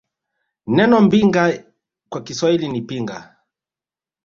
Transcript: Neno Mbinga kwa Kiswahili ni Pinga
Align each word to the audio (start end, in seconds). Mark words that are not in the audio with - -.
Neno 0.67 1.01
Mbinga 1.01 1.63
kwa 2.09 2.23
Kiswahili 2.23 2.67
ni 2.69 2.81
Pinga 2.81 3.35